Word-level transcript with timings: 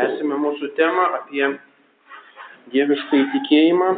Tęsime 0.00 0.36
mūsų 0.40 0.70
temą 0.78 1.02
apie 1.18 1.42
dievišką 2.72 3.18
įtikėjimą. 3.24 3.88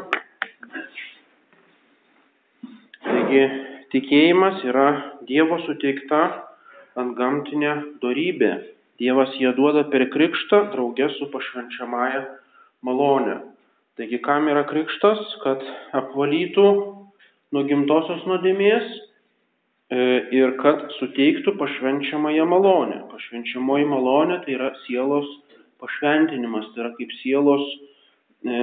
Taigi, 3.07 3.43
tikėjimas 3.95 4.65
yra 4.67 4.87
Dievo 5.29 5.61
suteikta 5.63 6.23
antgamtinė 6.99 7.77
darybė. 8.03 8.51
Dievas 8.99 9.39
ją 9.39 9.55
duoda 9.55 9.85
per 9.95 10.09
krikštą 10.11 10.65
draugė 10.75 11.07
su 11.15 11.31
pašvenčiamąją 11.31 12.25
malonę. 12.83 13.39
Taigi, 14.01 14.19
kam 14.27 14.51
yra 14.51 14.67
krikštas, 14.67 15.23
kad 15.47 15.63
apvalytų 16.03 16.69
nuo 17.55 17.65
gimtosios 17.71 18.27
nuodėmės 18.27 18.91
E, 19.93 20.05
ir 20.33 20.55
kad 20.63 20.87
suteiktų 20.97 21.53
pašvenčiamąją 21.61 22.47
malonę. 22.49 23.03
Pašvenčiamoji 23.11 23.85
malonė 23.91 24.39
tai 24.45 24.55
yra 24.55 24.71
sielos 24.87 25.27
pašventinimas, 25.83 26.71
tai 26.73 26.85
yra 26.85 26.93
kaip 26.97 27.13
sielos 27.21 27.63
e, 27.73 28.57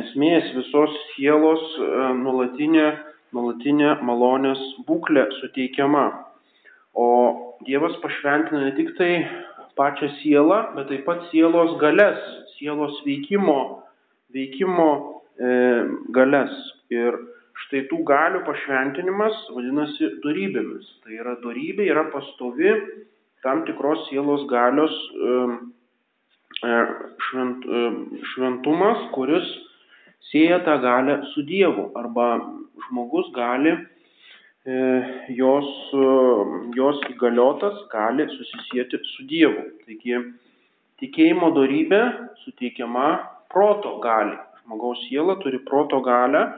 esmės 0.00 0.50
visos 0.56 0.96
sielos 1.12 1.62
e, 1.76 1.90
nuolatinė, 2.22 2.86
nuolatinė 3.36 3.94
malonės 4.06 4.62
būklė 4.88 5.28
suteikiama. 5.40 6.06
O 6.98 7.08
Dievas 7.66 7.92
pašventina 8.00 8.62
ne 8.64 8.70
tik 8.78 8.94
tai 8.96 9.10
pačią 9.76 10.08
sielą, 10.22 10.62
bet 10.78 10.88
taip 10.88 11.04
pat 11.04 11.26
sielos 11.28 11.74
galės, 11.82 12.22
sielos 12.56 12.96
veikimo, 13.04 13.58
veikimo 14.32 14.88
e, 15.36 15.52
galės. 16.16 16.56
Ir 16.90 17.20
Štai 17.66 17.84
tų 17.90 18.00
galių 18.08 18.40
pašventinimas 18.46 19.36
vadinasi 19.54 20.08
darybėmis. 20.24 20.86
Tai 21.04 21.16
yra 21.18 21.36
darybė, 21.42 21.84
yra 21.92 22.06
pastovi 22.12 22.72
tam 23.44 23.64
tikros 23.68 24.06
sielos 24.08 24.46
galios 24.50 24.90
e, 24.90 25.34
švent, 26.60 27.66
šventumas, 28.32 29.06
kuris 29.14 29.46
sieja 30.30 30.60
tą 30.66 30.76
galę 30.82 31.20
su 31.32 31.44
Dievu. 31.48 31.90
Arba 31.98 32.28
žmogus 32.86 33.30
gali, 33.36 33.72
e, 34.66 34.78
jos, 35.36 35.68
jos 36.76 37.02
įgaliotas 37.10 37.84
gali 37.92 38.28
susisieti 38.36 39.00
su 39.16 39.26
Dievu. 39.30 39.66
Taigi 39.86 40.20
tikėjimo 41.00 41.52
darybė 41.56 42.02
suteikiama 42.44 43.08
proto 43.52 43.98
gali. 44.04 44.36
Žmogaus 44.64 45.06
siela 45.08 45.40
turi 45.42 45.58
proto 45.64 46.02
galę 46.04 46.48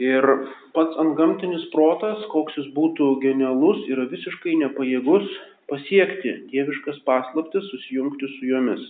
Ir 0.00 0.24
pats 0.72 0.96
antgamtinis 0.98 1.66
protas, 1.70 2.22
koks 2.32 2.56
jis 2.56 2.70
būtų 2.72 3.20
genialus, 3.20 3.82
yra 3.92 4.06
visiškai 4.08 4.54
nepajėgus 4.64 5.28
pasiekti 5.68 6.32
dieviškas 6.50 7.02
paslaptis, 7.04 7.68
susijungti 7.70 8.28
su 8.38 8.48
jomis. 8.48 8.80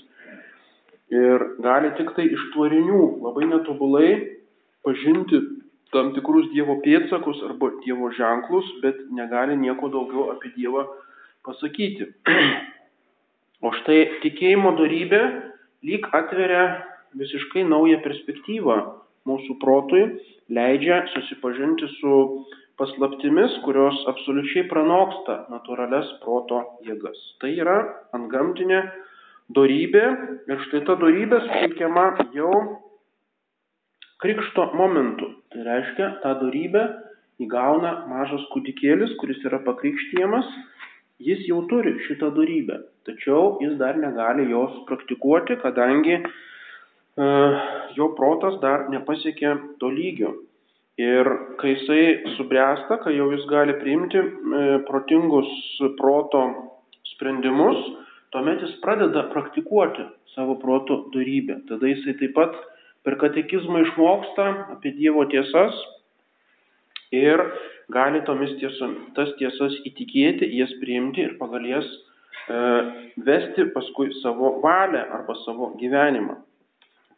Ir 1.12 1.42
gali 1.60 1.90
tik 1.98 2.14
tai 2.16 2.24
iš 2.32 2.44
tvarinių 2.54 3.00
labai 3.20 3.48
netobulai 3.50 4.12
pažinti 4.86 5.42
tam 5.92 6.14
tikrus 6.16 6.48
Dievo 6.54 6.78
pėdsakus 6.84 7.42
arba 7.44 7.68
Dievo 7.84 8.08
ženklus, 8.16 8.68
bet 8.80 8.96
negali 9.12 9.58
nieko 9.60 9.90
daugiau 9.92 10.30
apie 10.32 10.54
Dievą 10.56 10.86
pasakyti. 11.46 12.12
O 13.62 13.70
štai 13.70 14.18
tikėjimo 14.24 14.72
darybė 14.74 15.20
lyg 15.86 16.08
atveria 16.18 16.62
visiškai 17.14 17.62
naują 17.62 18.00
perspektyvą 18.02 18.74
mūsų 19.30 19.54
protui 19.62 20.00
leidžia 20.50 21.04
susipažinti 21.12 21.86
su 22.00 22.16
paslaptimis, 22.80 23.54
kurios 23.62 24.00
absoliučiai 24.10 24.66
pranoksta 24.66 25.44
natūrales 25.52 26.10
proto 26.24 26.62
jėgas. 26.88 27.20
Tai 27.38 27.52
yra 27.54 27.76
antgamtinė 28.18 28.82
darybė 29.56 30.04
ir 30.50 30.62
štai 30.66 30.82
ta 30.88 30.96
darybė 31.00 31.40
suteikiama 31.46 32.06
jau 32.36 32.52
krikšto 34.22 34.68
momentu. 34.78 35.32
Tai 35.52 35.66
reiškia, 35.66 36.12
tą 36.22 36.36
darybę 36.44 36.84
įgauna 37.42 37.96
mažas 38.10 38.44
kūdikėlis, 38.52 39.16
kuris 39.20 39.42
yra 39.48 39.58
pakrikštijamas, 39.66 40.46
jis 41.22 41.42
jau 41.48 41.64
turi 41.70 41.96
šitą 42.06 42.30
darybę, 42.36 42.78
tačiau 43.08 43.58
jis 43.62 43.74
dar 43.82 43.98
negali 43.98 44.48
jos 44.50 44.78
praktikuoti, 44.88 45.58
kadangi 45.62 46.20
E, 47.12 47.24
jo 47.92 48.08
protas 48.16 48.56
dar 48.62 48.86
nepasiekė 48.92 49.52
to 49.80 49.90
lygio. 49.92 50.32
Ir 51.00 51.28
kai 51.60 51.74
jisai 51.74 52.34
subręsta, 52.36 52.98
kai 53.04 53.12
jau 53.16 53.28
jis 53.34 53.44
gali 53.50 53.74
priimti 53.80 54.20
e, 54.20 54.62
protingus 54.88 55.50
proto 55.98 56.42
sprendimus, 57.12 57.80
tuomet 58.32 58.62
jis 58.64 58.76
pradeda 58.84 59.26
praktikuoti 59.32 60.06
savo 60.34 60.56
proto 60.60 61.02
darybę. 61.14 61.60
Tada 61.68 61.90
jisai 61.90 62.16
taip 62.20 62.34
pat 62.36 62.56
per 63.04 63.18
katekizmą 63.20 63.82
išmoksta 63.86 64.46
apie 64.76 64.94
Dievo 64.96 65.26
tiesas 65.32 65.76
ir 67.12 67.42
gali 67.92 68.22
tomis 68.24 68.54
tiesomis, 68.60 69.10
tas 69.16 69.34
tiesas 69.40 69.76
įtikėti, 69.88 70.48
jas 70.56 70.72
priimti 70.80 71.26
ir 71.26 71.36
pagal 71.40 71.66
jas 71.68 71.88
e, 71.92 72.60
vesti 73.26 73.68
paskui 73.74 74.08
savo 74.22 74.56
valią 74.64 75.04
arba 75.18 75.36
savo 75.44 75.74
gyvenimą. 75.80 76.38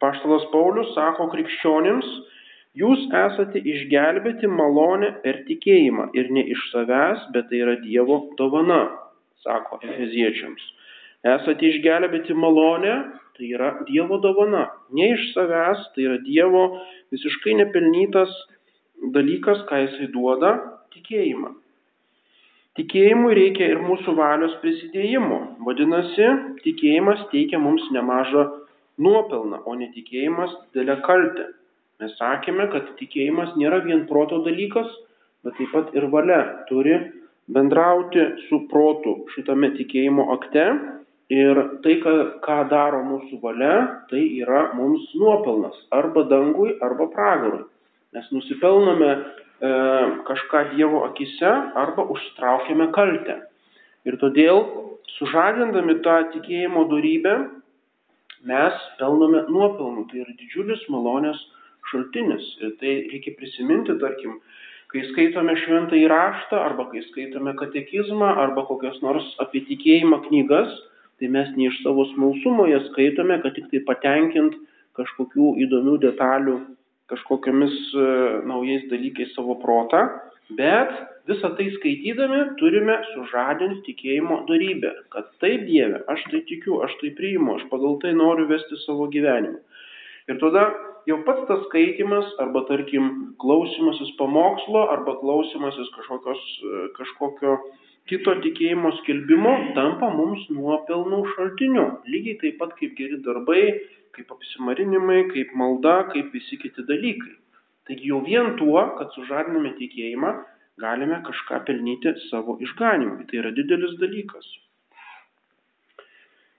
Paštalas 0.03 0.49
Paulius 0.51 0.91
sako 0.97 1.29
krikščionims, 1.31 2.07
jūs 2.75 3.05
esate 3.23 3.61
išgelbėti 3.63 4.49
malonę 4.51 5.13
per 5.23 5.45
tikėjimą 5.47 6.09
ir 6.19 6.33
ne 6.35 6.43
iš 6.51 6.65
savęs, 6.73 7.29
bet 7.31 7.47
tai 7.51 7.63
yra 7.63 7.77
Dievo 7.85 8.25
dovana, 8.39 8.83
sako 9.45 9.79
Efeziečiams. 9.85 10.73
Esate 11.25 11.71
išgelbėti 11.71 12.35
malonę, 12.37 12.95
tai 13.35 13.49
yra 13.57 13.71
Dievo 13.87 14.19
dovana, 14.21 14.67
ne 14.93 15.11
iš 15.15 15.31
savęs, 15.33 15.87
tai 15.95 16.05
yra 16.05 16.19
Dievo 16.21 16.65
visiškai 17.13 17.55
nepelnytas 17.61 18.33
dalykas, 19.15 19.63
ką 19.69 19.81
jisai 19.85 20.11
duoda- 20.13 20.53
tikėjimą. 20.93 21.55
Tikėjimui 22.75 23.33
reikia 23.37 23.69
ir 23.71 23.79
mūsų 23.79 24.13
valios 24.15 24.53
prisidėjimo. 24.61 25.39
Vadinasi, 25.63 26.25
tikėjimas 26.63 27.21
teikia 27.31 27.59
mums 27.59 27.85
nemažą 27.95 28.43
nuopelną, 28.99 29.61
o 29.65 29.75
netikėjimas 29.79 30.51
didelę 30.73 30.97
kaltę. 31.07 31.45
Mes 32.03 32.11
sakėme, 32.19 32.67
kad 32.73 32.89
tikėjimas 32.99 33.55
nėra 33.55 33.79
vien 33.85 34.03
proto 34.09 34.41
dalykas, 34.43 34.89
bet 35.43 35.55
taip 35.55 35.71
pat 35.71 35.95
ir 35.95 36.09
valia 36.11 36.41
turi 36.67 36.97
bendrauti 37.47 38.25
su 38.49 38.65
protu 38.67 39.21
šitame 39.35 39.71
tikėjimo 39.77 40.27
akte. 40.35 40.65
Ir 41.33 41.57
tai, 41.81 41.95
ką, 42.03 42.11
ką 42.45 42.57
daro 42.69 42.99
mūsų 43.01 43.39
valia, 43.41 44.03
tai 44.11 44.21
yra 44.37 44.75
mums 44.77 45.07
nuopelnas 45.17 45.77
arba 45.89 46.21
dangui, 46.29 46.75
arba 46.85 47.07
pragarui. 47.09 47.63
Mes 48.13 48.27
nusipelnome 48.29 49.09
e, 49.09 49.71
kažką 50.27 50.61
Dievo 50.75 51.01
akise 51.07 51.49
arba 51.81 52.05
užtraukiame 52.13 52.91
kaltę. 52.93 53.39
Ir 54.05 54.19
todėl, 54.21 54.61
sužadindami 55.17 55.97
tą 56.05 56.19
tikėjimo 56.35 56.85
darybę, 56.93 57.35
mes 58.45 58.87
pelnome 59.01 59.47
nuopelnų. 59.49 60.05
Tai 60.11 60.21
yra 60.27 60.37
didžiulis 60.37 60.85
malonės 60.93 61.41
šaltinis. 61.89 62.45
Ir 62.61 62.77
tai 62.77 62.97
reikia 63.09 63.33
prisiminti, 63.39 63.97
tarkim, 63.97 64.37
kai 64.93 65.07
skaitome 65.09 65.57
šventą 65.65 65.97
įraštą, 65.97 66.61
arba 66.69 66.85
kai 66.91 67.01
skaitome 67.09 67.57
katekizmą, 67.57 68.35
arba 68.45 68.69
kokias 68.69 69.01
nors 69.01 69.25
apie 69.41 69.65
tikėjimą 69.65 70.21
knygas, 70.29 70.69
tai 71.19 71.31
mes 71.31 71.51
ne 71.55 71.69
iš 71.69 71.81
savo 71.83 72.05
smalsumo 72.13 72.67
jas 72.69 72.85
skaitome, 72.91 73.39
kad 73.43 73.55
tik 73.55 73.69
tai 73.71 73.81
patenkint 73.87 74.55
kažkokių 74.99 75.55
įdomių 75.65 75.97
detalių, 76.03 76.55
kažkokiamis 77.11 77.75
e, 77.93 78.05
naujais 78.49 78.87
dalykais 78.91 79.35
savo 79.35 79.57
protą, 79.61 80.01
bet 80.57 80.91
visą 81.29 81.51
tai 81.57 81.67
skaitydami 81.77 82.41
turime 82.59 82.97
sužadinti 83.13 83.83
tikėjimo 83.89 84.43
darybę, 84.49 84.91
kad 85.13 85.29
taip 85.43 85.65
Dieve, 85.69 86.03
aš 86.11 86.25
tai 86.31 86.43
tikiu, 86.49 86.81
aš 86.85 86.95
tai 87.01 87.13
priimu, 87.17 87.57
aš 87.57 87.65
pagal 87.71 87.97
tai 88.03 88.13
noriu 88.17 88.47
vesti 88.51 88.79
savo 88.85 89.09
gyvenimą. 89.13 89.61
Ir 90.29 90.39
tada 90.41 90.67
jau 91.09 91.19
pats 91.25 91.45
tas 91.49 91.61
skaitimas, 91.67 92.29
arba 92.41 92.63
tarkim 92.69 93.35
klausimasis 93.41 94.15
pamokslo, 94.19 94.87
arba 94.93 95.17
klausimasis 95.21 95.91
kažkokios, 95.97 96.45
kažkokio 96.97 97.59
kito 98.09 98.35
tikėjimo 98.43 98.91
skelbimo 99.01 99.53
tampa 99.77 100.11
mums 100.13 100.43
nuopelnų 100.53 101.21
šaltiniu. 101.33 101.85
Lygiai 102.09 102.39
taip 102.41 102.59
pat 102.61 102.75
kaip 102.79 102.93
geri 102.99 103.21
darbai, 103.25 103.63
kaip 104.15 104.31
apsimarinimai, 104.35 105.23
kaip 105.31 105.55
malda, 105.57 106.03
kaip 106.11 106.33
visi 106.35 106.59
kiti 106.61 106.85
dalykai. 106.89 107.33
Taigi 107.85 108.11
jau 108.11 108.21
vien 108.25 108.53
tuo, 108.59 108.81
kad 108.97 109.11
sužadiname 109.13 109.75
tikėjimą, 109.79 110.35
galime 110.81 111.19
kažką 111.25 111.63
pelnyti 111.67 112.13
savo 112.29 112.57
išganimui. 112.65 113.27
Tai 113.29 113.41
yra 113.43 113.51
didelis 113.57 113.97
dalykas. 114.01 114.47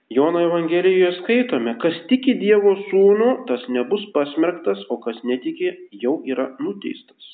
Jono 0.09 0.39
Evangelijoje 0.39 1.17
skaitome, 1.17 1.73
kas 1.83 1.97
tiki 2.07 2.37
Dievo 2.39 2.77
sūnų, 2.87 3.31
tas 3.49 3.65
nebus 3.75 4.05
pasmerktas, 4.13 4.85
o 4.87 4.95
kas 5.03 5.19
netiki, 5.27 5.73
jau 5.99 6.21
yra 6.23 6.53
nuteistas. 6.63 7.33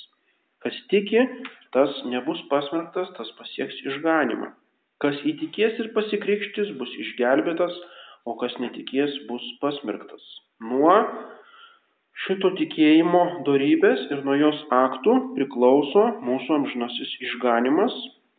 Kas 0.65 0.79
tiki, 0.89 1.21
tas 1.73 1.93
nebus 2.09 2.41
pasmerktas, 2.51 3.09
tas 3.17 3.29
pasieks 3.39 3.79
išganimą. 3.89 4.51
Kas 5.03 5.17
įtikės 5.27 5.79
ir 5.81 5.91
pasikrikštis, 5.95 6.71
bus 6.79 6.91
išgelbėtas, 7.05 7.75
o 8.29 8.37
kas 8.39 8.55
netikės 8.61 9.15
bus 9.27 9.43
pasmerktas. 9.61 10.23
Nuo 10.63 10.95
šito 12.25 12.53
tikėjimo 12.59 13.23
dorybės 13.47 14.05
ir 14.13 14.21
nuo 14.27 14.37
jos 14.39 14.59
aktų 14.71 15.15
priklauso 15.35 16.05
mūsų 16.23 16.59
amžinasis 16.59 17.15
išganimas 17.27 17.95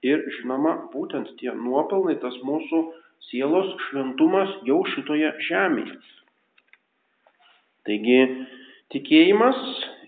ir 0.07 0.23
žinoma 0.39 0.77
būtent 0.95 1.35
tie 1.41 1.53
nuopelnai, 1.53 2.17
tas 2.23 2.37
mūsų 2.47 2.85
sielos 3.31 3.73
šventumas 3.89 4.53
jau 4.69 4.81
šitoje 4.95 5.33
žemėje. 5.49 5.99
Taigi 7.85 8.21
tikėjimas 8.95 9.59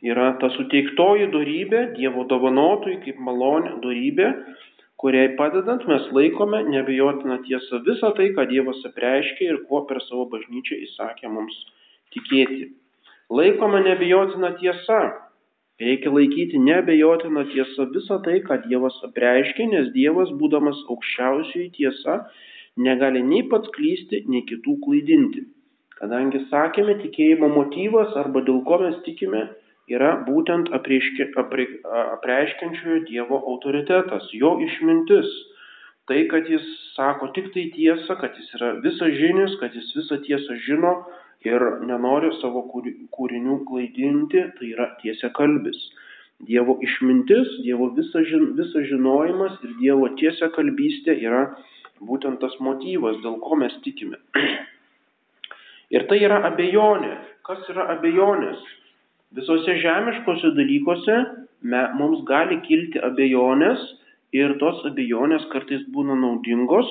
yra 0.05 0.33
ta 0.41 0.51
suteiktoji 0.57 1.29
dorybė, 1.33 1.83
Dievo 1.97 2.25
dovanotojai 2.29 3.01
kaip 3.05 3.21
malonė 3.23 3.77
dorybė, 3.85 4.31
kuriai 5.01 5.35
padedant 5.39 5.85
mes 5.89 6.09
laikome 6.17 6.63
nebejotiną 6.71 7.39
tiesą 7.47 7.83
visą 7.87 8.13
tai, 8.17 8.31
ką 8.37 8.47
Dievas 8.51 8.81
apreiškė 8.89 9.49
ir 9.51 9.63
kuo 9.69 9.85
per 9.89 10.01
savo 10.09 10.27
bažnyčią 10.33 10.81
įsakė 10.89 11.31
mums 11.33 11.57
tikėti. 12.17 12.73
Laikoma 13.31 13.83
nebejotina 13.85 14.55
tiesa. 14.61 15.01
Reikia 15.81 16.09
laikyti 16.09 16.59
nebejotina 16.63 17.45
tiesa 17.53 17.85
visą 17.93 18.21
tai, 18.25 18.39
ką 18.45 18.63
Dievas 18.65 18.97
apreiškė, 19.11 19.67
nes 19.75 19.91
Dievas, 19.93 20.33
būdamas 20.41 20.79
aukščiausioji 20.89 21.69
tiesa, 21.77 22.23
negali 22.81 23.21
nei 23.25 23.43
pats 23.51 23.69
klysti, 23.75 24.23
nei 24.33 24.47
kitų 24.49 24.79
klaidinti. 24.85 25.45
Kadangi 25.97 26.43
sakėme, 26.49 26.97
tikėjimo 27.03 27.49
motyvas 27.53 28.17
arba 28.21 28.43
dėl 28.45 28.63
ko 28.69 28.81
mes 28.83 28.97
tikime 29.05 29.47
yra 29.91 30.13
būtent 30.27 30.73
apreiški, 30.75 31.31
apre, 31.41 31.67
apreiškiančiojo 32.17 33.05
Dievo 33.07 33.39
autoritetas, 33.53 34.31
jo 34.35 34.57
išmintis. 34.67 35.31
Tai, 36.07 36.21
kad 36.31 36.47
jis 36.51 36.67
sako 36.95 37.33
tik 37.35 37.51
tai 37.55 37.67
tiesą, 37.75 38.15
kad 38.21 38.35
jis 38.39 38.51
yra 38.59 38.75
visažinis, 38.83 39.57
kad 39.63 39.75
jis 39.75 39.89
visą 39.97 40.21
tiesą 40.23 40.59
žino 40.67 40.93
ir 41.47 41.63
nenori 41.87 42.31
savo 42.41 42.63
kūrinių 42.71 43.57
klaidinti, 43.67 44.45
tai 44.59 44.71
yra 44.75 44.93
tiesia 45.03 45.33
kalbis. 45.35 45.79
Dievo 46.47 46.77
išmintis, 46.85 47.57
Dievo 47.65 47.89
visas 47.97 48.29
visa 48.59 48.83
žinojimas 48.91 49.57
ir 49.65 49.75
Dievo 49.81 50.11
tiesia 50.21 50.51
kalbystė 50.55 51.17
yra 51.27 51.47
būtent 51.99 52.39
tas 52.43 52.55
motyvas, 52.61 53.19
dėl 53.25 53.39
ko 53.41 53.57
mes 53.57 53.75
tikime. 53.83 54.21
Ir 55.95 56.07
tai 56.11 56.19
yra 56.19 56.43
abejonė. 56.51 57.15
Kas 57.47 57.63
yra 57.73 57.87
abejonės? 57.95 58.61
Visose 59.35 59.75
žemiškose 59.83 60.53
dalykuose 60.55 61.17
me, 61.67 61.83
mums 61.99 62.23
gali 62.29 62.61
kilti 62.67 63.01
abejonės 63.03 63.83
ir 64.37 64.55
tos 64.61 64.85
abejonės 64.87 65.47
kartais 65.51 65.83
būna 65.95 66.15
naudingos, 66.21 66.87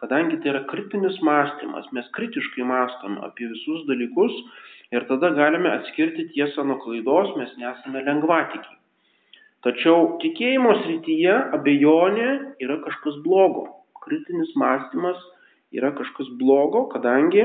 kadangi 0.00 0.38
tai 0.40 0.52
yra 0.52 0.60
kritinis 0.70 1.18
mąstymas. 1.26 1.88
Mes 1.96 2.06
kritiškai 2.16 2.66
mąstom 2.66 3.18
apie 3.26 3.48
visus 3.50 3.82
dalykus 3.88 4.36
ir 4.94 5.06
tada 5.10 5.32
galime 5.34 5.72
atskirti 5.72 6.28
tiesą 6.34 6.64
nuo 6.66 6.78
klaidos, 6.84 7.34
mes 7.40 7.50
nesame 7.58 8.04
lengvatikiai. 8.06 8.78
Tačiau 9.66 10.14
tikėjimo 10.22 10.72
srityje 10.84 11.34
abejonė 11.58 12.28
yra 12.64 12.78
kažkas 12.86 13.18
blogo. 13.26 13.66
Kritinis 14.06 14.54
mąstymas 14.56 15.18
yra 15.76 15.90
kažkas 15.98 16.30
blogo, 16.40 16.86
kadangi 16.94 17.44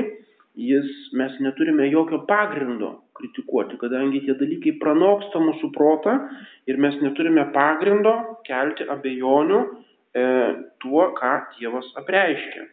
jis, 0.56 0.88
mes 1.12 1.32
neturime 1.44 1.88
jokio 1.92 2.22
pagrindo 2.28 2.92
kritikuoti, 3.16 3.76
kadangi 3.80 4.22
tie 4.24 4.36
dalykai 4.40 4.76
pranoksta 4.80 5.40
mūsų 5.40 5.70
protą 5.74 6.16
ir 6.68 6.80
mes 6.80 6.96
neturime 7.04 7.44
pagrindo 7.54 8.14
kelti 8.48 8.86
abejonių 8.92 9.60
e, 9.62 10.24
tuo, 10.82 11.10
ką 11.16 11.34
Dievas 11.58 11.88
apreiškia. 12.00 12.66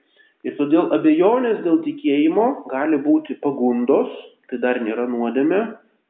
Ir 0.44 0.56
todėl 0.59 0.91
abejonės 0.95 1.62
dėl 1.63 1.80
tikėjimo 1.85 2.47
gali 2.71 3.00
būti 3.03 3.38
pagundos, 3.44 4.12
tai 4.51 4.59
dar 4.63 4.79
nėra 4.83 5.06
nuodėme, 5.07 5.62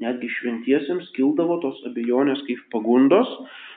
netgi 0.02 0.30
šventiesiems 0.40 1.12
kildavo 1.18 1.60
tos 1.62 1.82
abejonės 1.90 2.42
kaip 2.48 2.64
pagundos, 2.74 3.30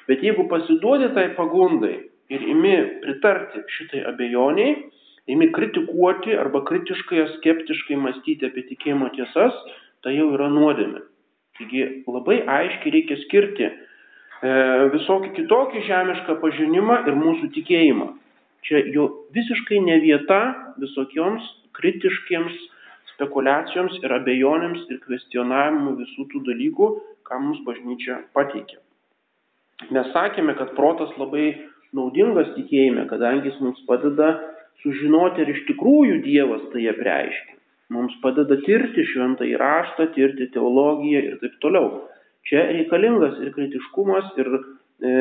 bet 0.09 0.25
jeigu 0.25 0.47
pasiduodi 0.53 1.11
tai 1.17 1.31
pagundai 1.37 1.97
ir 2.33 2.47
imi 2.53 2.77
pritarti 3.05 3.63
šitai 3.77 4.05
abejoniai, 4.13 4.79
imi 5.31 5.51
kritikuoti 5.53 6.37
arba 6.39 6.63
kritiškai 6.69 7.21
ar 7.25 7.33
skeptiškai 7.39 7.99
mąstyti 8.03 8.47
apie 8.49 8.67
tikėjimo 8.71 9.11
tiesas, 9.17 9.57
tai 10.05 10.15
jau 10.17 10.31
yra 10.37 10.49
nuodėmė. 10.53 11.03
Taigi 11.59 11.83
labai 12.07 12.43
aiškiai 12.59 12.93
reikia 12.95 13.19
skirti 13.25 13.67
e, 13.67 13.75
visokį 14.95 15.33
kitokį 15.41 15.83
žemišką 15.89 16.39
pažinimą 16.43 17.03
ir 17.09 17.19
mūsų 17.19 17.51
tikėjimą. 17.57 18.09
Čia 18.67 18.83
jau 18.95 19.07
visiškai 19.35 19.79
ne 19.83 19.99
vieta 20.03 20.41
visokioms 20.83 21.45
kritiškiems 21.79 22.57
spekulacijoms 23.15 24.01
ir 24.03 24.13
abejonėms 24.19 24.89
ir 24.91 25.01
kvestionavimui 25.05 25.97
visų 26.03 26.27
tų 26.33 26.43
dalykų, 26.51 26.91
ką 27.27 27.39
mums 27.43 27.63
bažnyčia 27.67 28.21
pateikė. 28.37 28.79
Mes 29.93 30.11
sakėme, 30.13 30.55
kad 30.59 30.75
protas 30.77 31.13
labai 31.21 31.47
naudingas 31.97 32.53
tikėjime, 32.57 33.07
kadangi 33.11 33.51
jis 33.51 33.59
mums 33.65 33.81
padeda 33.89 34.35
sužinoti, 34.87 35.43
ar 35.43 35.51
iš 35.51 35.65
tikrųjų 35.67 36.23
Dievas 36.23 36.63
tai 36.73 36.87
apreiškia. 36.93 37.57
Mums 37.95 38.15
padeda 38.23 38.59
tirti 38.67 39.05
šventą 39.13 39.47
įraštą, 39.47 40.09
tirti 40.15 40.49
teologiją 40.55 41.23
ir 41.23 41.37
taip 41.43 41.59
toliau. 41.63 42.07
Čia 42.47 42.65
reikalingas 42.71 43.39
ir 43.43 43.53
kritiškumas, 43.55 44.33
ir 44.39 44.51
e, 44.57 45.13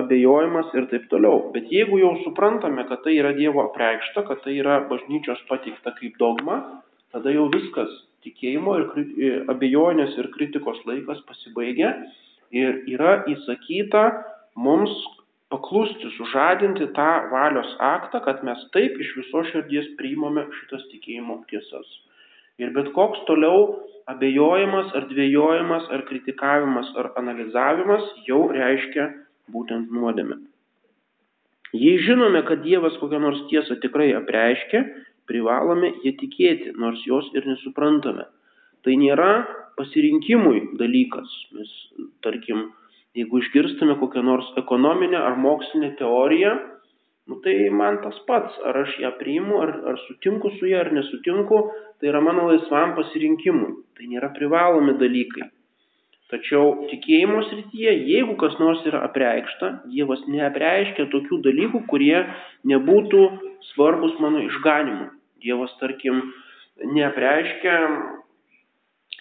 abejojimas 0.00 0.72
ir 0.76 0.88
taip 0.90 1.06
toliau. 1.12 1.50
Bet 1.54 1.68
jeigu 1.72 2.00
jau 2.00 2.14
suprantame, 2.24 2.84
kad 2.88 3.04
tai 3.04 3.16
yra 3.20 3.32
Dievo 3.36 3.64
apreikšta, 3.68 4.26
kad 4.28 4.42
tai 4.44 4.58
yra 4.60 4.82
bažnyčios 4.90 5.40
pateikta 5.48 5.92
kaip 5.96 6.16
dogma, 6.20 6.60
tada 7.12 7.32
jau 7.32 7.48
viskas 7.52 7.92
tikėjimo 8.26 8.76
ir 8.80 8.86
e, 9.00 9.32
abejonės 9.52 10.16
ir 10.20 10.32
kritikos 10.36 10.80
laikas 10.88 11.22
pasibaigia 11.28 11.94
ir 12.52 12.82
yra 12.92 13.22
įsakyta 13.30 14.08
mums 14.56 14.92
paklusti, 15.52 16.10
sužadinti 16.16 16.88
tą 16.96 17.10
valios 17.30 17.70
aktą, 17.82 18.20
kad 18.24 18.42
mes 18.46 18.62
taip 18.74 18.98
iš 19.00 19.12
viso 19.20 19.44
širdies 19.52 19.92
priimame 20.00 20.46
šitas 20.60 20.86
tikėjimo 20.92 21.42
tiesas. 21.50 21.86
Ir 22.58 22.72
bet 22.76 22.90
koks 22.96 23.22
toliau 23.28 23.84
abejojimas 24.10 24.92
ar 24.96 25.06
dvėjojimas 25.10 25.88
ar 25.92 26.04
kritikavimas 26.08 26.92
ar 27.00 27.12
analizavimas 27.20 28.06
jau 28.28 28.46
reiškia 28.54 29.10
būtent 29.52 29.92
nuodėmę. 29.92 30.38
Jei 31.76 31.98
žinome, 32.00 32.40
kad 32.46 32.62
Dievas 32.64 32.96
kokią 33.00 33.18
nors 33.20 33.42
tiesą 33.50 33.76
tikrai 33.82 34.12
apreiškia, 34.16 34.82
privalome 35.28 35.90
jie 36.04 36.14
tikėti, 36.20 36.72
nors 36.80 37.02
jos 37.06 37.28
ir 37.34 37.46
nesuprantame. 37.48 38.24
Tai 38.86 38.94
nėra 38.96 39.30
pasirinkimui 39.76 40.78
dalykas. 40.80 41.32
Mes, 41.56 41.72
tarkim, 42.24 42.68
Jeigu 43.16 43.40
išgirstume 43.40 43.96
kokią 44.00 44.22
nors 44.26 44.48
ekonominę 44.60 45.16
ar 45.16 45.38
mokslinę 45.40 45.94
teoriją, 46.00 46.52
nu, 47.26 47.40
tai 47.44 47.56
man 47.72 47.98
tas 48.04 48.18
pats, 48.28 48.54
ar 48.68 48.82
aš 48.84 48.98
ją 49.02 49.10
priimu, 49.20 49.58
ar, 49.64 49.72
ar 49.92 50.00
sutinku 50.06 50.52
su 50.58 50.68
ją, 50.68 50.84
ar 50.84 50.92
nesutinku, 50.92 51.62
tai 51.98 52.10
yra 52.12 52.20
mano 52.20 52.50
laisvam 52.50 52.94
pasirinkimui. 52.98 53.72
Tai 53.96 54.10
nėra 54.12 54.30
privalomi 54.36 54.98
dalykai. 55.00 55.48
Tačiau 56.26 56.88
tikėjimo 56.90 57.44
srityje, 57.46 57.92
jeigu 58.10 58.34
kas 58.40 58.56
nors 58.58 58.80
yra 58.90 59.04
apreikšta, 59.06 59.68
Dievas 59.92 60.24
neapreiškia 60.26 61.06
tokių 61.12 61.38
dalykų, 61.44 61.84
kurie 61.90 62.16
nebūtų 62.66 63.20
svarbus 63.70 64.16
mano 64.22 64.42
išganimui. 64.42 65.12
Dievas, 65.44 65.70
tarkim, 65.78 66.18
neapreiškia, 66.96 67.76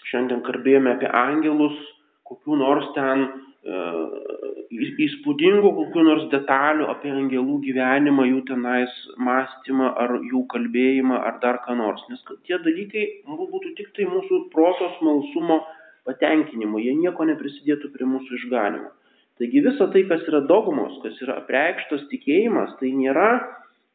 šiandien 0.10 0.42
kalbėjome 0.48 0.96
apie 0.96 1.12
angelus, 1.14 1.78
kokių 2.26 2.58
nors 2.58 2.90
ten 2.98 3.28
įspūdingų 3.66 5.72
kokių 5.78 6.04
nors 6.06 6.26
detalių 6.30 6.86
apie 6.92 7.10
angelų 7.10 7.56
gyvenimą, 7.64 8.28
jų 8.30 8.44
tenais 8.50 8.92
mąstymą 9.18 9.88
ar 10.04 10.20
jų 10.22 10.44
kalbėjimą 10.54 11.18
ar 11.18 11.40
dar 11.42 11.62
ką 11.66 11.74
nors. 11.80 12.04
Nes 12.10 12.22
tie 12.46 12.60
dalykai 12.62 13.08
būtų 13.26 13.74
tik 13.80 13.90
tai 13.98 14.06
mūsų 14.06 14.44
protos 14.54 15.02
malsumo 15.02 15.64
patenkinimo, 16.06 16.78
jie 16.78 16.94
nieko 16.94 17.26
neprisidėtų 17.26 17.90
prie 17.96 18.06
mūsų 18.06 18.38
išganimo. 18.42 18.94
Taigi 19.42 19.66
visa 19.66 19.90
tai, 19.92 20.06
kas 20.08 20.22
yra 20.30 20.46
dogmos, 20.48 21.02
kas 21.04 21.18
yra 21.26 21.42
apreikštas 21.42 22.06
tikėjimas, 22.12 22.78
tai 22.80 22.94
nėra 22.96 23.42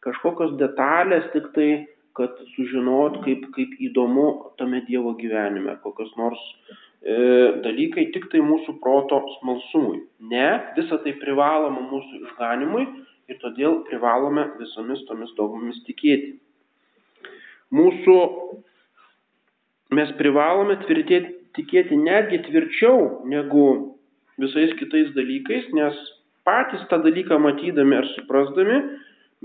kažkokios 0.04 0.58
detalės 0.60 1.30
tik 1.32 1.46
tai 1.54 1.70
kad 2.18 2.34
sužinot, 2.54 3.20
kaip, 3.24 3.46
kaip 3.54 3.76
įdomu 3.80 4.54
tame 4.58 4.82
Dievo 4.88 5.14
gyvenime, 5.18 5.76
kokios 5.84 6.10
nors 6.18 6.40
e, 6.40 6.74
dalykai 7.00 8.10
tik 8.12 8.28
tai 8.32 8.42
mūsų 8.44 8.76
proto 8.82 9.22
smalsumui. 9.38 10.02
Ne, 10.20 10.48
visa 10.76 10.98
tai 11.00 11.14
privaloma 11.20 11.80
mūsų 11.88 12.24
išganimui 12.26 12.84
ir 13.30 13.38
todėl 13.40 13.80
privalome 13.88 14.50
visomis 14.58 15.00
tomis 15.08 15.32
dogmomis 15.38 15.80
tikėti. 15.86 16.34
Mūsų, 17.70 18.16
mes 19.94 20.10
privalome 20.18 20.76
tvirtėti, 20.82 21.36
tikėti 21.56 21.96
netgi 21.96 22.42
tvirčiau 22.48 23.22
negu 23.30 23.66
visais 24.40 24.74
kitais 24.78 25.12
dalykais, 25.14 25.70
nes 25.76 25.96
patys 26.46 26.82
tą 26.90 26.98
dalyką 27.04 27.38
matydami 27.38 27.96
ar 28.00 28.08
suprasdami, 28.16 28.80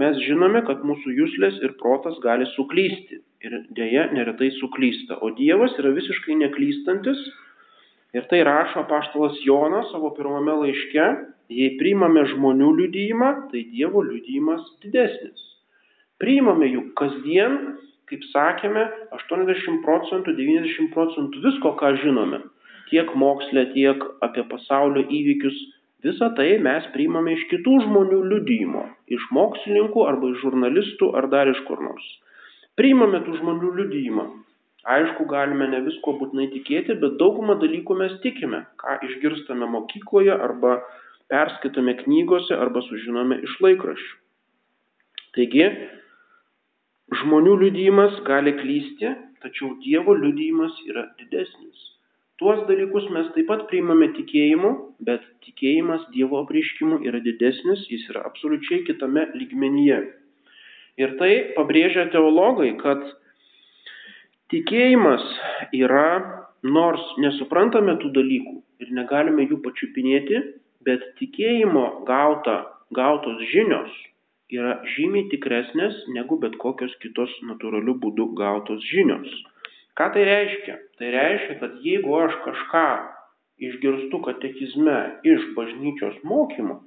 mes 0.02 0.18
žinome, 0.28 0.62
kad 0.68 0.84
mūsų 0.88 1.14
jūslės 1.20 1.62
ir 1.64 1.76
protas 1.80 2.18
gali 2.24 2.48
suklysti. 2.56 3.22
Ir 3.46 3.58
dėja 3.78 4.10
neretai 4.16 4.50
suklysta. 4.58 5.20
O 5.22 5.32
Dievas 5.38 5.76
yra 5.80 5.94
visiškai 5.96 6.38
neklystantis. 6.42 7.20
Ir 8.16 8.28
tai 8.32 8.42
rašo 8.48 8.86
paštalas 8.90 9.40
Jonas 9.44 9.92
savo 9.92 10.12
pirmame 10.18 10.56
laiške. 10.64 11.08
Jei 11.54 11.76
priimame 11.80 12.24
žmonių 12.32 12.72
liudyjimą, 12.80 13.32
tai 13.52 13.68
Dievo 13.70 14.02
liudyjimas 14.06 14.64
didesnis. 14.82 15.44
Priimame 16.22 16.72
juk 16.72 16.94
kasdien, 16.98 17.76
kaip 18.10 18.24
sakėme, 18.32 18.86
80 19.18 19.82
procentų, 19.86 20.34
90 20.38 20.92
procentų 20.96 21.44
visko, 21.44 21.76
ką 21.78 21.92
žinome. 22.02 22.40
Tiek 22.90 23.10
mokslė, 23.18 23.68
tiek 23.74 24.02
apie 24.26 24.46
pasaulio 24.50 25.04
įvykius 25.06 25.58
Visą 26.06 26.28
tai 26.38 26.52
mes 26.62 26.86
priimame 26.94 27.34
iš 27.34 27.48
kitų 27.50 27.80
žmonių 27.88 28.20
liudijimo, 28.32 28.84
iš 29.16 29.24
mokslininkų 29.34 30.04
arba 30.06 30.30
iš 30.34 30.44
žurnalistų 30.44 31.08
ar 31.18 31.30
dar 31.32 31.50
iš 31.50 31.62
kur 31.70 31.82
nors. 31.82 32.06
Priimame 32.78 33.24
tų 33.26 33.40
žmonių 33.40 33.72
liudijimą. 33.80 34.26
Aišku, 34.96 35.26
galime 35.32 35.66
ne 35.72 35.80
visko 35.88 36.14
būtinai 36.20 36.46
tikėti, 36.54 36.94
bet 37.02 37.16
daugumą 37.22 37.56
dalykų 37.64 37.98
mes 37.98 38.14
tikime, 38.22 38.60
ką 38.78 39.00
išgirstame 39.08 39.66
mokykloje 39.74 40.36
arba 40.36 40.76
perskaitome 41.34 41.96
knygose 42.04 42.54
arba 42.54 42.84
sužinome 42.86 43.40
iš 43.48 43.58
laikraščių. 43.66 44.14
Taigi, 45.36 45.66
žmonių 47.24 47.58
liudijimas 47.64 48.22
gali 48.30 48.54
klysti, 48.62 49.16
tačiau 49.42 49.74
Dievo 49.82 50.14
liudijimas 50.22 50.78
yra 50.86 51.08
didesnis. 51.18 51.95
Tuos 52.36 52.66
dalykus 52.68 53.06
mes 53.16 53.28
taip 53.32 53.48
pat 53.48 53.62
priimame 53.70 54.10
tikėjimu, 54.18 54.70
bet 55.08 55.24
tikėjimas 55.46 56.02
Dievo 56.12 56.42
apriškimu 56.44 56.98
yra 57.08 57.22
didesnis, 57.24 57.86
jis 57.88 58.04
yra 58.12 58.26
absoliučiai 58.28 58.82
kitame 58.90 59.24
lygmenyje. 59.40 60.02
Ir 61.00 61.14
tai 61.22 61.32
pabrėžia 61.56 62.10
teologai, 62.12 62.74
kad 62.82 63.06
tikėjimas 64.52 65.24
yra, 65.80 66.10
nors 66.68 67.08
nesuprantame 67.24 67.96
tų 68.04 68.12
dalykų 68.20 68.58
ir 68.84 68.92
negalime 69.00 69.48
jų 69.48 69.62
pačiupinėti, 69.64 70.44
bet 70.84 71.08
tikėjimo 71.22 71.88
gauta, 72.08 72.58
gautos 73.00 73.48
žinios 73.54 73.96
yra 74.52 74.76
žymiai 74.98 75.30
tikresnės 75.32 76.04
negu 76.14 76.36
bet 76.44 76.60
kokios 76.62 76.94
kitos 77.00 77.32
natūralių 77.48 77.96
būdų 78.04 78.34
gautos 78.38 78.84
žinios. 78.92 79.32
Ką 79.96 80.10
tai 80.12 80.24
reiškia? 80.28 80.74
Tai 81.00 81.12
reiškia, 81.14 81.54
kad 81.62 81.76
jeigu 81.84 82.18
aš 82.20 82.34
kažką 82.44 82.88
išgirstu 83.64 84.20
katekizme 84.26 84.98
iš 85.24 85.46
bažnyčios 85.56 86.18
mokymo, 86.28 86.82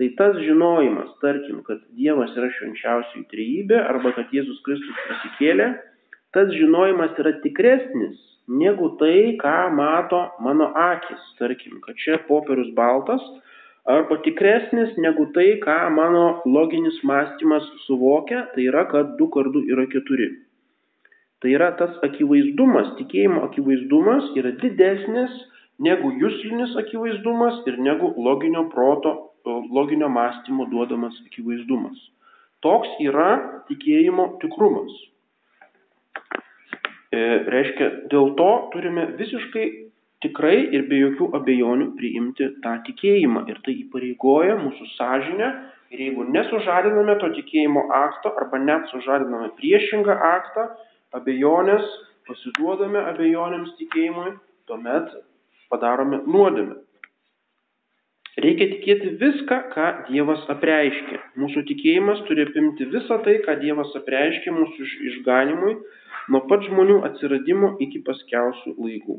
tai 0.00 0.08
tas 0.16 0.38
žinojimas, 0.40 1.10
tarkim, 1.20 1.60
kad 1.66 1.82
Dievas 1.98 2.32
yra 2.38 2.48
švenčiausiai 2.56 3.26
trejybė 3.32 3.82
arba 3.82 4.14
kad 4.16 4.32
Jėzus 4.32 4.62
Kristus 4.64 5.04
prisikėlė, 5.04 5.68
tas 6.32 6.48
žinojimas 6.54 7.20
yra 7.20 7.34
tikresnis 7.44 8.16
negu 8.48 8.94
tai, 8.96 9.36
ką 9.44 9.68
mato 9.76 10.24
mano 10.40 10.72
akis. 10.72 11.20
Tarkim, 11.36 11.82
kad 11.84 12.00
čia 12.00 12.16
popierius 12.30 12.72
baltas, 12.72 13.20
arba 13.84 14.22
tikresnis 14.24 14.96
negu 14.96 15.28
tai, 15.36 15.50
ką 15.60 15.78
mano 15.92 16.26
loginis 16.48 16.96
mąstymas 17.04 17.68
suvokia, 17.84 18.46
tai 18.54 18.70
yra, 18.72 18.88
kad 18.88 19.18
du 19.20 19.28
kartų 19.36 19.68
yra 19.68 19.84
keturi. 19.92 20.32
Tai 21.42 21.52
yra 21.54 21.70
tas 21.78 21.94
akivaizdumas, 22.02 22.94
tikėjimo 22.98 23.44
akivaizdumas 23.46 24.32
yra 24.40 24.50
didesnis 24.58 25.34
negu 25.86 26.10
jūslinis 26.18 26.74
akivaizdumas 26.80 27.60
ir 27.70 27.78
negu 27.78 28.10
loginio 28.18 28.64
proto, 28.72 29.14
loginio 29.46 30.08
mąstymo 30.10 30.66
duodamas 30.72 31.14
akivaizdumas. 31.28 32.00
Toks 32.66 32.96
yra 33.04 33.30
tikėjimo 33.68 34.32
tikrumas. 34.42 34.96
E, 37.14 37.20
reiškia, 37.54 37.90
dėl 38.12 38.34
to 38.36 38.48
turime 38.72 39.06
visiškai 39.20 39.66
tikrai 40.24 40.56
ir 40.74 40.88
be 40.90 40.98
jokių 41.04 41.30
abejonių 41.38 41.92
priimti 41.98 42.50
tą 42.64 42.74
tikėjimą. 42.88 43.46
Ir 43.52 43.62
tai 43.64 43.78
įpareigoja 43.84 44.58
mūsų 44.60 44.90
sąžinę. 44.96 45.52
Ir 45.94 46.02
jeigu 46.04 46.26
nesužadiname 46.34 47.14
to 47.22 47.30
tikėjimo 47.38 47.86
akto 48.02 48.34
arba 48.42 48.58
net 48.60 48.90
sužadiname 48.90 49.54
priešingą 49.56 50.18
aktą, 50.34 50.66
abejonės, 51.16 51.86
pasiduodame 52.28 53.00
abejonėms 53.12 53.72
tikėjimui, 53.78 54.34
tuomet 54.68 55.14
padarome 55.72 56.20
nuodėmę. 56.26 56.76
Reikia 58.38 58.68
tikėti 58.70 59.16
viską, 59.18 59.56
ką 59.72 59.86
Dievas 60.06 60.44
apreiškė. 60.52 61.16
Mūsų 61.42 61.64
tikėjimas 61.72 62.20
turi 62.28 62.44
apimti 62.46 62.86
visą 62.92 63.18
tai, 63.24 63.40
ką 63.42 63.56
Dievas 63.62 63.96
apreiškė 63.98 64.52
mūsų 64.54 64.86
išganimui, 65.10 65.72
nuo 66.30 66.42
pat 66.50 66.62
žmonių 66.68 67.00
atsiradimo 67.08 67.72
iki 67.82 68.04
paskiausių 68.06 68.76
laikų. 68.78 69.18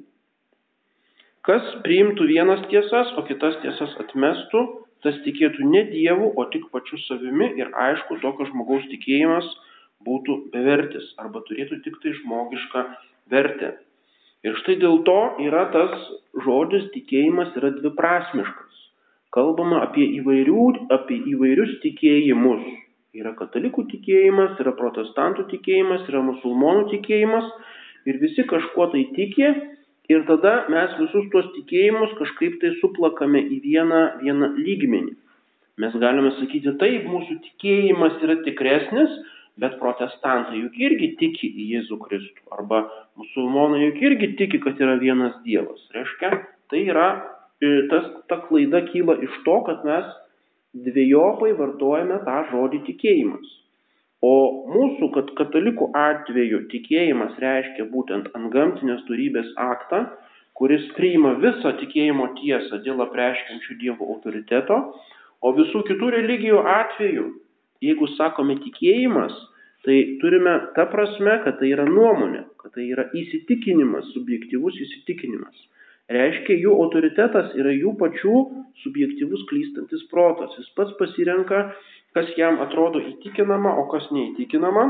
Kas 1.50 1.68
priimtų 1.84 2.30
vienas 2.30 2.64
tiesas, 2.72 3.12
o 3.20 3.26
kitas 3.28 3.58
tiesas 3.64 3.98
atmestų, 4.06 4.64
tas 5.04 5.20
tikėtų 5.26 5.68
ne 5.68 5.84
Dievu, 5.92 6.32
o 6.40 6.46
tik 6.54 6.70
pačiu 6.72 7.00
savimi 7.08 7.52
ir 7.60 7.74
aišku, 7.76 8.22
tokio 8.24 8.48
žmogaus 8.54 8.88
tikėjimas 8.94 9.50
būtų 10.08 10.36
bevertis 10.54 11.12
arba 11.22 11.42
turėtų 11.48 11.82
tik 11.86 12.00
tai 12.04 12.16
žmogišką 12.22 12.84
vertę. 13.34 13.72
Ir 14.48 14.56
štai 14.62 14.78
dėl 14.80 15.02
to 15.08 15.20
yra 15.44 15.66
tas 15.74 15.96
žodis 16.46 16.86
tikėjimas 16.94 17.52
yra 17.60 17.74
dviprasmiškas. 17.76 18.78
Kalbama 19.36 19.84
apie, 19.86 20.06
įvairių, 20.22 20.68
apie 20.96 21.20
įvairius 21.34 21.76
tikėjimus. 21.84 22.64
Yra 23.20 23.34
katalikų 23.38 23.84
tikėjimas, 23.92 24.56
yra 24.62 24.72
protestantų 24.78 25.50
tikėjimas, 25.52 26.08
yra 26.10 26.22
musulmonų 26.24 26.88
tikėjimas 26.94 27.50
ir 28.08 28.20
visi 28.22 28.46
kažkuo 28.48 28.88
tai 28.94 29.04
tiki 29.18 29.50
ir 30.10 30.24
tada 30.30 30.54
mes 30.72 30.96
visus 31.02 31.28
tuos 31.34 31.50
tikėjimus 31.58 32.16
kažkaip 32.22 32.60
tai 32.62 32.72
suplakame 32.80 33.42
į 33.44 33.60
vieną, 33.66 34.04
vieną 34.24 34.54
lygmenį. 34.58 35.18
Mes 35.80 35.94
galime 36.00 36.32
sakyti, 36.40 36.74
taip, 36.80 37.06
mūsų 37.08 37.38
tikėjimas 37.46 38.18
yra 38.26 38.40
tikresnis, 38.44 39.14
Bet 39.60 39.76
protestantai 39.82 40.62
juk 40.62 40.78
irgi 40.80 41.14
tiki 41.20 41.50
į 41.50 41.68
Jėzų 41.74 41.98
Kristų. 42.06 42.46
Arba 42.56 42.86
musulmonai 43.20 43.84
juk 43.88 44.02
irgi 44.08 44.34
tiki, 44.40 44.62
kad 44.64 44.80
yra 44.80 44.96
vienas 45.02 45.36
Dievas. 45.44 45.82
Reiškia, 45.96 46.32
tai 46.72 46.86
yra, 46.88 47.10
e, 47.60 47.74
tas, 47.92 48.08
ta 48.32 48.40
klaida 48.48 48.86
kyla 48.88 49.18
iš 49.26 49.36
to, 49.48 49.58
kad 49.68 49.84
mes 49.88 50.08
dviejopai 50.86 51.52
vartojame 51.58 52.22
tą 52.28 52.38
žodį 52.54 52.84
tikėjimas. 52.88 53.56
O 54.26 54.34
mūsų, 54.68 55.12
kad 55.16 55.30
katalikų 55.38 55.92
atveju 55.96 56.66
tikėjimas 56.72 57.38
reiškia 57.40 57.88
būtent 57.92 58.28
ant 58.36 58.50
gamtinės 58.52 59.06
turybės 59.08 59.52
aktą, 59.64 60.02
kuris 60.60 60.90
priima 60.98 61.38
visą 61.40 61.72
tikėjimo 61.80 62.34
tiesą 62.42 62.82
dėl 62.84 63.00
apreiškiančių 63.06 63.78
Dievo 63.80 64.10
autoriteto, 64.16 64.80
o 65.40 65.54
visų 65.56 65.86
kitų 65.88 66.12
religijų 66.18 66.60
atveju 66.68 67.30
jeigu 67.84 68.08
sakome 68.18 68.58
tikėjimas, 68.64 69.34
tai 69.88 69.98
turime 70.22 70.56
ta 70.76 70.86
prasme, 70.92 71.38
kad 71.46 71.60
tai 71.60 71.72
yra 71.74 71.86
nuomonė, 71.88 72.46
kad 72.60 72.74
tai 72.76 72.90
yra 72.92 73.08
įsitikinimas, 73.16 74.12
subjektivus 74.16 74.80
įsitikinimas. 74.86 75.68
Reiškia, 76.10 76.58
jų 76.58 76.74
autoritetas 76.84 77.54
yra 77.60 77.72
jų 77.76 77.94
pačių 78.00 78.36
subjektivus 78.82 79.44
klystantis 79.50 80.08
protas. 80.10 80.56
Jis 80.58 80.70
pats 80.78 80.96
pasirenka, 80.98 81.68
kas 82.18 82.32
jam 82.38 82.58
atrodo 82.64 83.02
įtikinama, 83.12 83.76
o 83.78 83.86
kas 83.92 84.08
neįtikinama. 84.16 84.88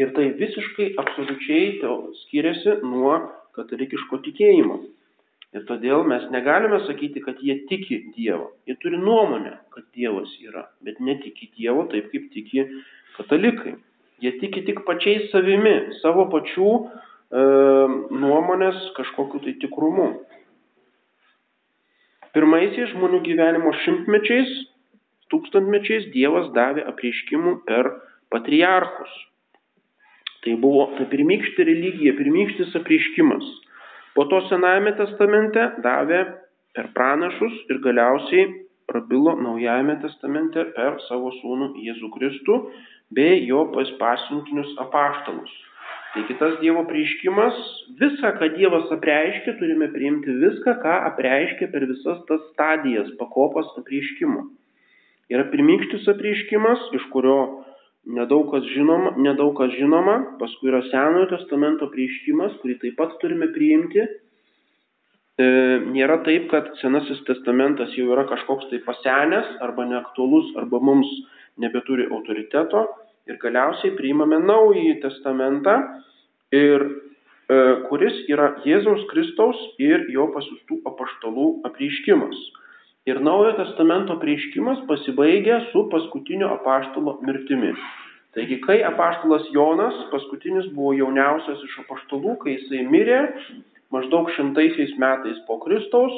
Ir 0.00 0.12
tai 0.16 0.30
visiškai 0.36 0.92
absoliučiai 1.00 1.80
skiriasi 2.22 2.78
nuo 2.84 3.16
katalikiško 3.56 4.20
tikėjimo. 4.28 4.78
Ir 5.52 5.66
todėl 5.68 6.06
mes 6.08 6.22
negalime 6.32 6.78
sakyti, 6.86 7.20
kad 7.20 7.40
jie 7.44 7.58
tiki 7.68 7.98
Dievą. 8.16 8.48
Jie 8.68 8.76
turi 8.80 8.96
nuomonę, 8.96 9.58
kad 9.74 9.84
Dievas 9.92 10.30
yra, 10.40 10.64
bet 10.80 11.00
netiki 11.00 11.50
Dievo 11.58 11.84
taip, 11.92 12.08
kaip 12.12 12.30
tiki 12.32 12.64
katalikai. 13.18 13.74
Jie 14.24 14.32
tiki 14.40 14.62
tik 14.64 14.80
pačiais 14.86 15.28
savimi, 15.32 15.74
savo 16.00 16.24
pačių 16.32 16.68
e, 16.72 17.42
nuomonės 18.22 18.78
kažkokiu 18.96 19.42
tai 19.44 19.52
tikrumu. 19.60 20.06
Pirmaisiais 22.32 22.94
žmonių 22.94 23.20
gyvenimo 23.26 23.74
šimtmečiais, 23.82 24.54
tūkstantmečiais 25.32 26.08
Dievas 26.14 26.48
davė 26.56 26.86
apreiškimų 26.88 27.58
per 27.68 27.90
patriarchus. 28.32 29.12
Tai 30.42 30.56
buvo 30.64 30.88
ta 30.96 31.04
pirmykštė 31.12 31.68
religija, 31.68 32.16
pirmykštis 32.16 32.72
apreiškimas. 32.80 33.44
Po 34.12 34.26
to 34.28 34.42
Senajame 34.50 34.92
testamente 34.98 35.62
davė 35.84 36.20
per 36.76 36.90
pranašus 36.96 37.54
ir 37.72 37.80
galiausiai 37.84 38.48
prabilo 38.90 39.32
Naujajame 39.40 39.96
testamente 40.02 40.66
per 40.76 40.98
savo 41.08 41.32
sūnų 41.38 41.72
Jėzų 41.86 42.10
Kristų 42.16 42.56
bei 43.16 43.40
jo 43.48 43.64
pasiuntinius 43.72 44.74
apaštalus. 44.84 45.52
Taigi 46.12 46.36
tas 46.36 46.58
Dievo 46.60 46.82
prieiškimas, 46.90 47.60
visą, 47.96 48.34
ką 48.36 48.50
Dievas 48.52 48.90
apreiškia, 48.92 49.54
turime 49.56 49.88
priimti 49.94 50.34
viską, 50.42 50.74
ką 50.84 50.96
apreiškia 51.08 51.70
per 51.72 51.86
visas 51.88 52.18
tas 52.28 52.42
stadijas, 52.50 53.08
pakopas 53.16 53.70
apreiškimo. 53.80 54.44
Yra 55.32 55.46
pirmykštis 55.48 56.04
apreiškimas, 56.12 56.90
iš 56.98 57.06
kurio 57.14 57.38
nedaug 58.06 58.50
kas 58.50 58.66
žinoma, 58.74 59.14
nedaug 59.20 59.54
kas 59.58 59.72
žinoma, 59.76 60.16
paskui 60.40 60.72
yra 60.72 60.82
Senojo 60.88 61.28
testamento 61.30 61.86
apreiškimas, 61.88 62.58
kurį 62.62 62.78
taip 62.82 62.98
pat 62.98 63.14
turime 63.22 63.48
priimti. 63.54 64.06
E, 65.40 65.46
nėra 65.94 66.18
taip, 66.26 66.48
kad 66.50 66.72
Senasis 66.82 67.22
testamentas 67.28 67.94
jau 67.96 68.10
yra 68.12 68.26
kažkoks 68.28 68.68
tai 68.70 68.82
pasenęs 68.84 69.54
arba 69.64 69.86
neaktualus 69.88 70.50
arba 70.60 70.80
mums 70.82 71.08
nebeturi 71.62 72.08
autoriteto 72.10 72.84
ir 73.30 73.38
galiausiai 73.40 73.94
priimame 73.96 74.40
naująjį 74.42 74.98
testamentą 75.04 75.76
ir 76.52 76.84
e, 76.84 77.58
kuris 77.88 78.18
yra 78.32 78.50
Jėzaus 78.66 79.06
Kristaus 79.12 79.60
ir 79.80 80.08
jo 80.12 80.26
pasiūstų 80.34 80.82
apaštalų 80.90 81.48
apreiškimas. 81.70 82.36
Ir 83.02 83.18
naujojo 83.18 83.56
testamento 83.58 84.14
prieškimas 84.22 84.84
pasibaigia 84.86 85.56
su 85.72 85.80
paskutinio 85.90 86.52
apaštalo 86.54 87.16
mirtimi. 87.26 87.72
Taigi, 88.34 88.60
kai 88.62 88.76
apaštalas 88.86 89.48
Jonas, 89.50 89.96
paskutinis 90.12 90.68
buvo 90.76 90.92
jauniausias 90.94 91.64
iš 91.66 91.80
apaštalų, 91.82 92.36
kai 92.44 92.52
jisai 92.54 92.84
mirė, 92.92 93.16
maždaug 93.90 94.30
šimtaisiais 94.36 94.92
metais 95.02 95.40
po 95.48 95.56
Kristaus, 95.64 96.14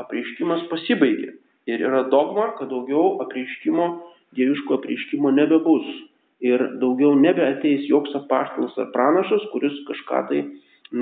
apreiškimas 0.00 0.64
pasibaigė. 0.70 1.34
Ir 1.68 1.84
yra 1.84 2.00
dogma, 2.14 2.46
kad 2.56 2.72
daugiau 2.72 3.18
apreiškimo, 3.26 3.88
dieviško 4.38 4.78
apreiškimo 4.80 5.34
nebebus 5.36 5.90
ir 6.40 6.64
daugiau 6.80 7.12
nebeateis 7.26 7.84
joks 7.90 8.16
apaštalas 8.22 8.80
ar 8.80 8.88
pranašas, 8.96 9.44
kuris 9.52 9.76
kažką 9.90 10.22
tai 10.32 10.40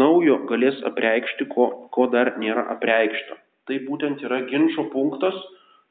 naujo 0.02 0.40
galės 0.50 0.82
apreikšti, 0.90 1.46
ko, 1.54 1.70
ko 1.94 2.08
dar 2.10 2.34
nėra 2.42 2.66
apreikšta. 2.74 3.38
Tai 3.70 3.76
būtent 3.86 4.18
yra 4.26 4.40
ginčio 4.50 4.88
punktas 4.90 5.36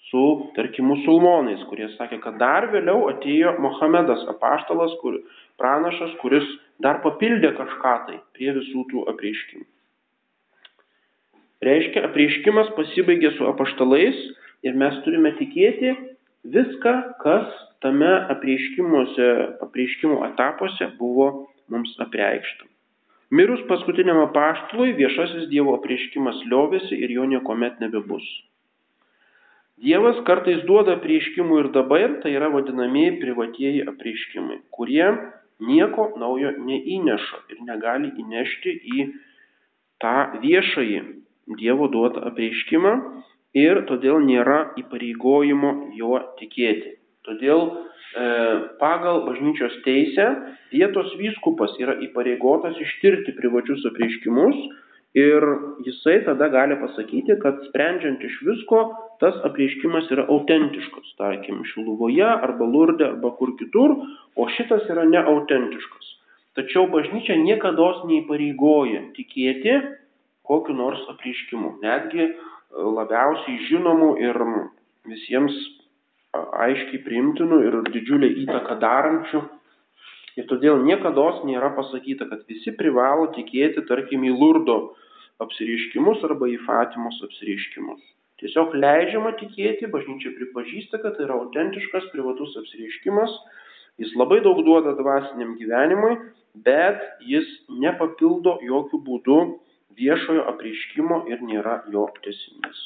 su, 0.10 0.22
tarkim, 0.58 0.90
musulmonais, 0.92 1.62
kurie 1.70 1.86
sakė, 1.94 2.18
kad 2.20 2.36
dar 2.42 2.68
vėliau 2.74 3.06
atėjo 3.14 3.54
Mohamedas 3.64 4.26
apaštalas, 4.34 4.98
kur, 5.00 5.16
pranašas, 5.62 6.12
kuris 6.20 6.44
dar 6.84 7.00
papildė 7.06 7.54
kažką 7.56 7.94
tai 8.08 8.18
prie 8.36 8.52
visų 8.58 8.84
tų 8.92 9.06
apreiškimų. 9.14 9.64
Reiškia, 11.70 12.04
apreiškimas 12.10 12.74
pasibaigė 12.76 13.32
su 13.38 13.48
apaštalais 13.48 14.20
ir 14.68 14.76
mes 14.80 15.00
turime 15.08 15.32
tikėti 15.40 15.96
viską, 16.52 16.94
kas 17.24 17.48
tame 17.84 18.12
apreiškimų 18.36 20.20
etapuose 20.34 20.92
buvo 21.00 21.30
mums 21.72 21.96
apreikšta. 22.04 22.68
Mirus 23.30 23.62
paskutiniam 23.70 24.18
apaštalui 24.24 24.96
viešasis 24.98 25.50
Dievo 25.52 25.76
apreiškimas 25.78 26.40
liovėsi 26.50 26.98
ir 26.98 27.12
jo 27.14 27.28
niekuomet 27.30 27.78
nebebus. 27.84 28.26
Dievas 29.80 30.18
kartais 30.28 30.64
duoda 30.68 30.96
apreiškimų 30.98 31.60
ir 31.62 31.70
dabar, 31.76 32.18
tai 32.24 32.34
yra 32.36 32.50
vadinamieji 32.52 33.20
privatieji 33.22 33.86
apreiškimai, 33.92 34.58
kurie 34.76 35.06
nieko 35.62 36.10
naujo 36.20 36.56
neįneša 36.58 37.44
ir 37.54 37.62
negali 37.68 38.10
įnešti 38.24 38.74
į 38.98 39.06
tą 40.04 40.18
viešąjį 40.42 41.00
Dievo 41.60 41.88
duotą 41.94 42.26
apreiškimą 42.30 42.96
ir 43.58 43.84
todėl 43.90 44.20
nėra 44.26 44.60
įpareigojimo 44.82 45.72
juo 45.98 46.20
tikėti. 46.42 46.98
Todėl 47.26 47.64
pagal 48.80 49.26
bažnyčios 49.28 49.76
teisę 49.86 50.28
vietos 50.74 51.14
vyskupas 51.20 51.76
yra 51.82 52.00
įpareigotas 52.06 52.78
ištirti 52.82 53.36
privačius 53.38 53.86
apreiškimus 53.86 54.58
ir 55.18 55.46
jisai 55.86 56.20
tada 56.26 56.50
gali 56.54 56.78
pasakyti, 56.82 57.38
kad 57.42 57.62
sprendžiant 57.70 58.22
iš 58.22 58.36
visko, 58.46 58.82
tas 59.22 59.38
apreiškimas 59.46 60.10
yra 60.14 60.26
autentiškas, 60.30 61.16
tarkim, 61.18 61.64
Šiluvoje 61.66 62.26
arba 62.26 62.66
Lurde 62.66 63.08
arba 63.08 63.32
kur 63.38 63.56
kitur, 63.58 63.96
o 64.36 64.50
šitas 64.58 64.86
yra 64.90 65.06
neautentiškas. 65.10 66.14
Tačiau 66.58 66.90
bažnyčia 66.94 67.38
niekada 67.42 67.90
neįpareigoja 68.10 69.10
tikėti 69.18 69.80
kokiu 70.50 70.74
nors 70.74 71.02
apreiškimu, 71.14 71.78
netgi 71.84 72.32
labiausiai 72.74 73.60
žinomų 73.70 74.10
ir 74.24 74.40
visiems 75.10 75.58
aiškiai 76.36 77.02
priimtinų 77.06 77.60
ir 77.66 77.80
didžiulę 77.94 78.30
įtaką 78.44 78.78
darančių. 78.84 79.42
Ir 80.38 80.46
todėl 80.48 80.84
niekada 80.86 81.26
nėra 81.48 81.74
pasakyta, 81.76 82.30
kad 82.30 82.46
visi 82.48 82.72
privalo 82.78 83.28
tikėti, 83.36 83.84
tarkim, 83.90 84.24
į 84.24 84.36
Lurdo 84.38 84.78
apsireiškimus 85.44 86.24
arba 86.28 86.48
į 86.52 86.60
Fatimos 86.68 87.20
apsireiškimus. 87.26 88.00
Tiesiog 88.40 88.76
leidžiama 88.76 89.34
tikėti, 89.40 89.90
bažnyčia 89.92 90.32
pripažįsta, 90.38 91.02
kad 91.04 91.18
tai 91.18 91.26
yra 91.26 91.36
autentiškas 91.42 92.08
privatus 92.14 92.56
apsireiškimas, 92.62 93.34
jis 94.00 94.14
labai 94.16 94.40
daug 94.46 94.62
duoda 94.64 94.96
dvasiniam 94.96 95.58
gyvenimui, 95.60 96.16
bet 96.64 97.04
jis 97.28 97.50
nepapildo 97.84 98.60
jokių 98.64 99.02
būdų 99.10 99.40
viešojo 100.00 100.46
apreiškimo 100.54 101.26
ir 101.34 101.44
nėra 101.44 101.82
jo 101.92 102.08
tesinis. 102.24 102.86